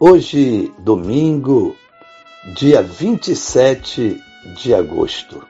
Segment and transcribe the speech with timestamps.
[0.00, 1.74] Hoje, domingo,
[2.54, 4.22] dia 27
[4.54, 5.44] de agosto.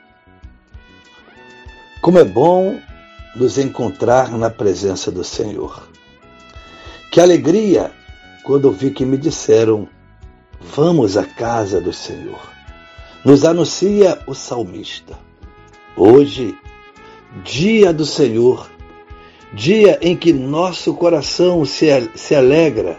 [2.00, 2.80] Como é bom
[3.36, 5.86] nos encontrar na presença do Senhor.
[7.12, 7.92] Que alegria
[8.42, 9.86] quando ouvi que me disseram:
[10.58, 12.40] Vamos à casa do Senhor.
[13.22, 15.18] Nos anuncia o salmista.
[15.94, 16.56] Hoje,
[17.44, 18.66] dia do Senhor,
[19.52, 22.98] dia em que nosso coração se, se alegra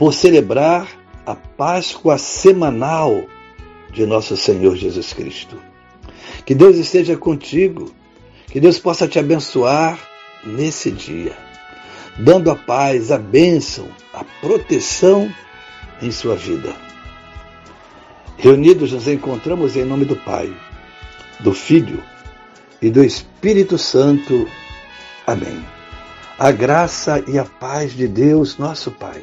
[0.00, 0.88] por celebrar
[1.26, 3.26] a Páscoa semanal
[3.92, 5.60] de nosso Senhor Jesus Cristo.
[6.46, 7.92] Que Deus esteja contigo,
[8.46, 9.98] que Deus possa te abençoar
[10.42, 11.36] nesse dia,
[12.18, 15.30] dando a paz, a bênção, a proteção
[16.00, 16.74] em sua vida.
[18.38, 20.50] Reunidos nos encontramos em nome do Pai,
[21.40, 22.02] do Filho
[22.80, 24.48] e do Espírito Santo.
[25.26, 25.62] Amém.
[26.38, 29.22] A graça e a paz de Deus, nosso Pai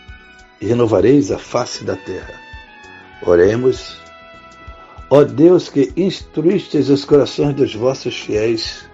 [0.61, 2.33] e renovareis a face da terra.
[3.25, 3.99] Oremos.
[5.09, 8.85] Ó Deus que instruístes os corações dos vossos fiéis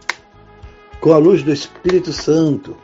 [0.99, 2.75] com a luz do Espírito Santo,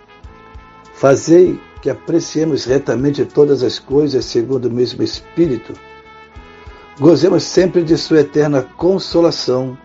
[0.94, 5.74] fazei que apreciemos retamente todas as coisas segundo o mesmo Espírito.
[7.00, 9.78] Gozemos sempre de Sua eterna consolação.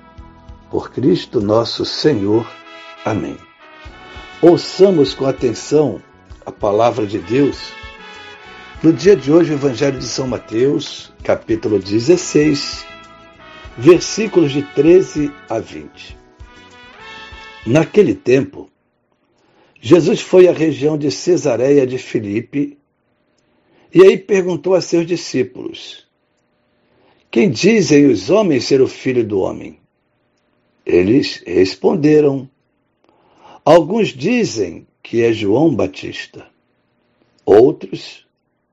[0.71, 2.47] Por Cristo nosso Senhor.
[3.03, 3.39] Amém.
[4.43, 6.03] Ouçamos com atenção
[6.45, 7.73] a palavra de Deus
[8.83, 12.87] no dia de hoje, o Evangelho de São Mateus, capítulo 16,
[13.77, 16.17] versículos de 13 a 20.
[17.67, 18.71] Naquele tempo,
[19.81, 22.79] Jesus foi à região de Cesareia de Filipe
[23.93, 26.07] e aí perguntou a seus discípulos:
[27.33, 29.81] Quem dizem os homens ser o filho do homem?
[30.87, 32.49] Eles responderam:
[33.65, 36.47] Alguns dizem que é João Batista,
[37.45, 38.28] outros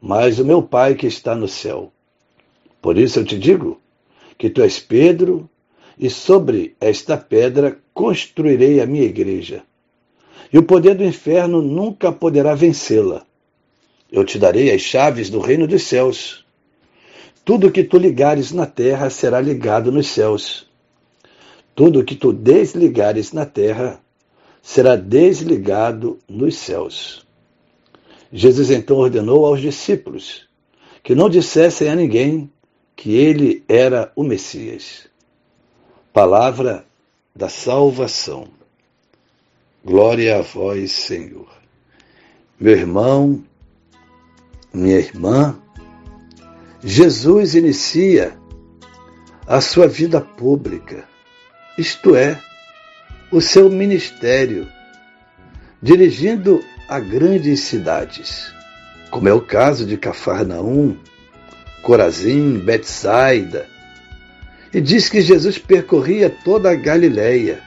[0.00, 1.92] mas o meu Pai que está no céu.
[2.80, 3.80] Por isso eu te digo
[4.38, 5.48] que tu és Pedro,
[5.98, 9.62] e sobre esta pedra construirei a minha igreja.
[10.50, 13.22] E o poder do inferno nunca poderá vencê-la.
[14.10, 16.44] Eu te darei as chaves do reino dos céus.
[17.44, 20.66] Tudo que tu ligares na terra será ligado nos céus.
[21.74, 24.00] Tudo que tu desligares na terra
[24.62, 27.26] será desligado nos céus.
[28.32, 30.48] Jesus então ordenou aos discípulos
[31.02, 32.50] que não dissessem a ninguém
[32.94, 35.08] que ele era o Messias.
[36.12, 36.84] Palavra
[37.34, 38.48] da salvação.
[39.84, 41.48] Glória a vós, Senhor.
[42.58, 43.42] Meu irmão,
[44.72, 45.58] minha irmã,
[46.82, 48.38] Jesus inicia
[49.46, 51.08] a sua vida pública,
[51.76, 52.40] isto é,
[53.32, 54.68] o seu ministério,
[55.82, 58.52] dirigindo a grandes cidades,
[59.12, 60.96] como é o caso de Cafarnaum,
[61.82, 63.68] Corazim, Betsaida,
[64.74, 67.62] e diz que Jesus percorria toda a Galileia,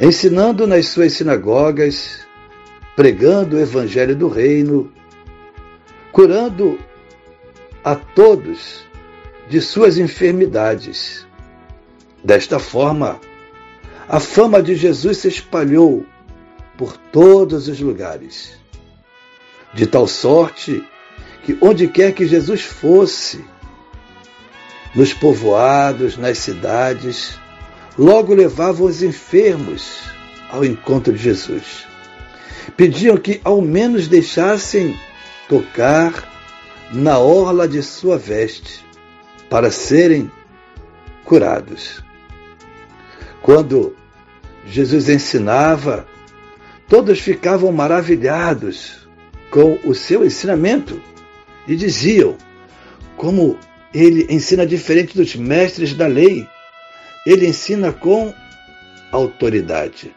[0.00, 2.26] ensinando nas suas sinagogas,
[2.96, 4.92] pregando o evangelho do reino,
[6.10, 6.80] curando
[7.84, 8.84] a todos
[9.48, 11.24] de suas enfermidades.
[12.24, 13.20] Desta forma,
[14.08, 16.04] a fama de Jesus se espalhou
[16.76, 18.52] por todos os lugares.
[19.74, 20.84] De tal sorte
[21.44, 23.44] que onde quer que Jesus fosse,
[24.94, 27.38] nos povoados, nas cidades,
[27.98, 30.02] logo levavam os enfermos
[30.50, 31.86] ao encontro de Jesus.
[32.76, 34.98] Pediam que ao menos deixassem
[35.48, 36.32] tocar
[36.92, 38.84] na orla de sua veste
[39.48, 40.30] para serem
[41.24, 42.02] curados.
[43.42, 43.94] Quando
[44.66, 46.06] Jesus ensinava,
[46.88, 49.08] todos ficavam maravilhados
[49.50, 51.00] com o seu ensinamento
[51.66, 52.36] e diziam:
[53.16, 53.58] como
[53.92, 56.46] ele ensina diferente dos mestres da lei,
[57.26, 58.32] ele ensina com
[59.10, 60.14] autoridade.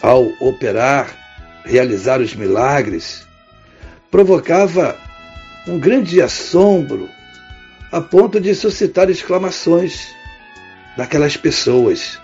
[0.00, 3.26] Ao operar, realizar os milagres,
[4.10, 4.96] provocava
[5.66, 7.08] um grande assombro,
[7.90, 10.08] a ponto de suscitar exclamações
[10.96, 12.18] daquelas pessoas.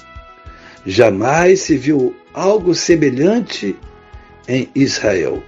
[0.85, 3.77] Jamais se viu algo semelhante
[4.49, 5.43] em Israel.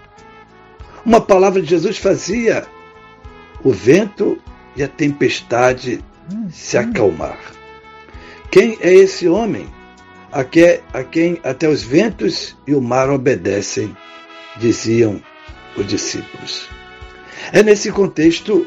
[1.05, 2.67] Uma palavra de Jesus fazia
[3.65, 4.39] o vento
[4.77, 6.03] e a tempestade
[6.51, 7.39] se acalmar.
[8.51, 9.67] Quem é esse homem
[10.31, 13.97] a, que, a quem até os ventos e o mar obedecem?
[14.59, 15.21] Diziam
[15.77, 16.69] os discípulos.
[17.53, 18.67] É nesse contexto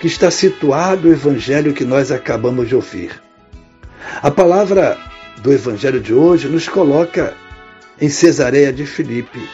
[0.00, 3.22] que está situado o evangelho que nós acabamos de ouvir.
[4.20, 4.98] A palavra
[5.38, 7.34] do evangelho de hoje nos coloca
[8.02, 9.48] em Cesareia de Filipe,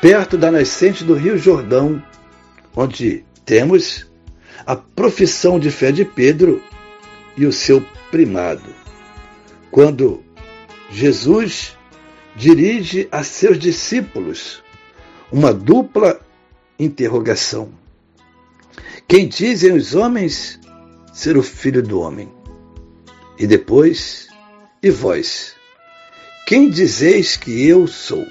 [0.00, 2.02] perto da nascente do Rio Jordão,
[2.74, 4.10] onde temos
[4.64, 6.62] a profissão de fé de Pedro
[7.36, 8.74] e o seu primado.
[9.70, 10.24] Quando
[10.90, 11.76] Jesus
[12.34, 14.62] dirige a seus discípulos
[15.30, 16.18] uma dupla
[16.78, 17.74] interrogação.
[19.06, 20.58] Quem dizem os homens
[21.12, 22.32] ser o filho do homem?
[23.38, 24.28] E depois,
[24.82, 25.54] e vós?
[26.46, 28.28] Quem dizeis que eu sou?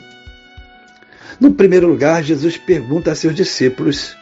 [1.40, 4.16] No primeiro lugar, Jesus pergunta a seus discípulos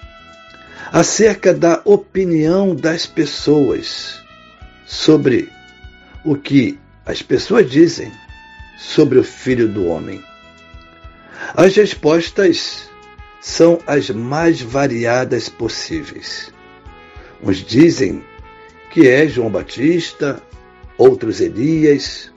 [0.94, 4.22] acerca da opinião das pessoas
[4.86, 5.50] sobre
[6.24, 8.12] o que as pessoas dizem
[8.78, 10.24] sobre o Filho do Homem.
[11.56, 12.90] As respostas
[13.42, 16.54] são as mais variadas possíveis.
[17.44, 18.24] Uns dizem
[18.90, 20.42] que é João Batista,
[20.98, 22.31] outros Elias,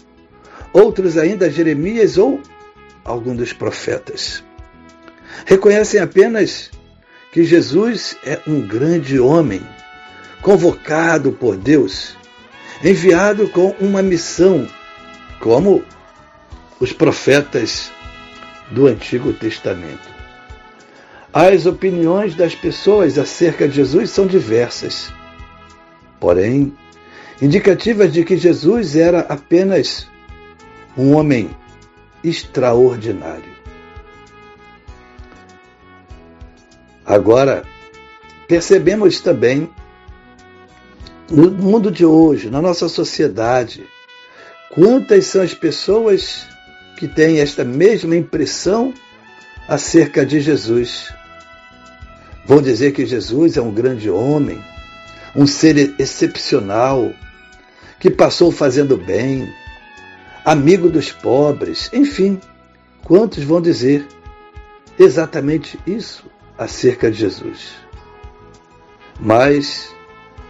[0.75, 2.41] outros ainda Jeremias ou
[3.05, 4.43] algum dos profetas.
[5.47, 6.71] Reconhecem apenas
[7.32, 9.62] que Jesus é um grande homem,
[10.43, 12.17] convocado por Deus,
[12.82, 14.69] enviado com uma missão,
[15.41, 15.82] como
[16.81, 17.91] os profetas
[18.70, 20.12] do Antigo Testamento.
[21.32, 25.12] As opiniões das pessoas acerca de Jesus são diversas,
[26.20, 26.73] porém,
[27.43, 30.06] indicativas de que Jesus era apenas
[30.96, 31.50] um homem
[32.23, 33.55] extraordinário.
[37.05, 37.64] Agora,
[38.49, 39.69] percebemos também
[41.31, 43.85] no mundo de hoje, na nossa sociedade,
[44.70, 46.46] quantas são as pessoas
[46.96, 48.94] que têm esta mesma impressão
[49.69, 51.12] acerca de Jesus.
[52.46, 54.62] Vão dizer que Jesus é um grande homem,
[55.35, 57.12] um ser excepcional,
[57.99, 59.50] que passou fazendo bem,
[60.44, 62.41] amigo dos pobres, enfim,
[63.02, 64.06] quantos vão dizer
[64.99, 66.25] exatamente isso?
[66.58, 67.72] acerca de Jesus,
[69.20, 69.94] mas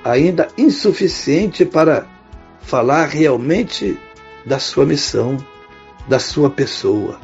[0.04, 2.06] ainda insuficiente para
[2.60, 3.98] falar realmente
[4.44, 5.36] da sua missão,
[6.06, 7.18] da sua pessoa.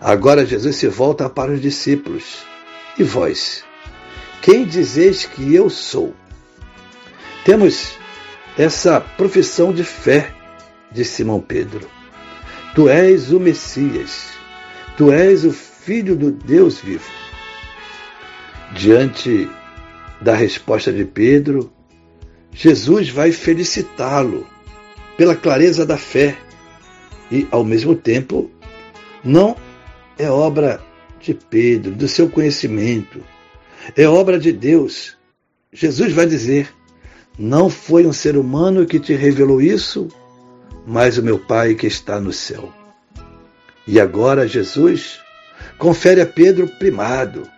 [0.00, 2.38] Agora Jesus se volta para os discípulos.
[2.98, 3.64] E vós,
[4.42, 6.14] quem dizeis que eu sou?
[7.44, 7.96] Temos
[8.56, 10.34] essa profissão de fé
[10.92, 11.88] de Simão Pedro.
[12.74, 14.28] Tu és o Messias,
[14.96, 17.10] tu és o Filho do Deus vivo.
[18.74, 19.48] Diante
[20.20, 21.72] da resposta de Pedro,
[22.52, 24.46] Jesus vai felicitá-lo
[25.16, 26.36] pela clareza da fé
[27.30, 28.50] e, ao mesmo tempo,
[29.24, 29.56] não
[30.18, 30.80] é obra
[31.20, 33.22] de Pedro, do seu conhecimento,
[33.96, 35.16] é obra de Deus.
[35.72, 36.72] Jesus vai dizer:
[37.38, 40.08] Não foi um ser humano que te revelou isso,
[40.88, 42.72] mas o meu Pai que está no céu.
[43.86, 45.20] E agora Jesus
[45.78, 47.48] confere a Pedro primado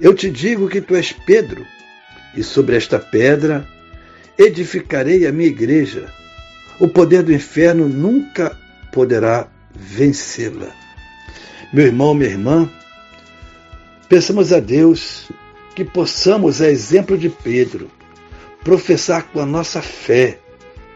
[0.00, 1.66] eu te digo que tu és Pedro,
[2.36, 3.66] e sobre esta pedra
[4.36, 6.12] edificarei a minha igreja.
[6.78, 8.56] O poder do inferno nunca
[8.92, 10.68] poderá vencê-la.
[11.72, 12.70] Meu irmão, minha irmã,
[14.08, 15.28] peçamos a Deus
[15.74, 17.90] que possamos, a exemplo de Pedro,
[18.62, 20.38] professar com a nossa fé,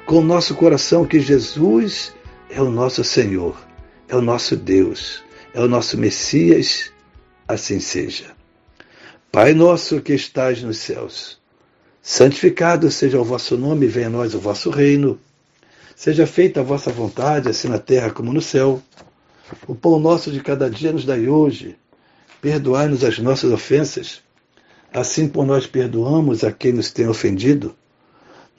[0.07, 2.15] com o nosso coração, que Jesus
[2.51, 3.57] é o nosso Senhor,
[4.09, 5.23] é o nosso Deus,
[5.55, 6.93] é o nosso Messias,
[7.47, 8.33] assim seja.
[9.31, 11.41] Pai nosso que estais nos céus,
[12.03, 15.19] santificado seja o vosso nome, venha a nós o vosso reino.
[15.95, 18.83] Seja feita a vossa vontade, assim na terra como no céu.
[19.69, 21.77] O pão nosso de cada dia nos dai hoje.
[22.41, 24.21] Perdoai-nos as nossas ofensas,
[24.93, 27.75] assim por nós perdoamos a quem nos tem ofendido.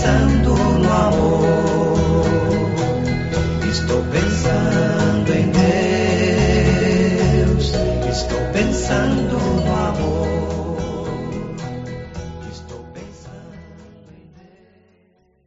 [0.00, 0.49] pensando